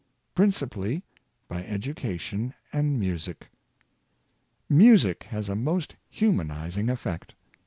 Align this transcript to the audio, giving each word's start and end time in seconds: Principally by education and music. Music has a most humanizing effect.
Principally 0.33 1.03
by 1.47 1.63
education 1.63 2.55
and 2.73 2.99
music. 2.99 3.49
Music 4.67 5.25
has 5.25 5.47
a 5.47 5.55
most 5.55 5.95
humanizing 6.09 6.89
effect. 6.89 7.35